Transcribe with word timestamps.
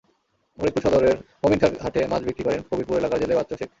ফরিদপুর 0.57 0.83
সদরের 0.85 1.15
মমিনখাঁর 1.41 1.73
হাটে 1.83 2.01
মাছ 2.11 2.21
বিক্রি 2.27 2.43
করেন 2.43 2.61
কবিরপুর 2.69 2.99
এলাকার 2.99 3.21
জেলে 3.21 3.37
বাচ্চু 3.37 3.55
শেখ। 3.59 3.69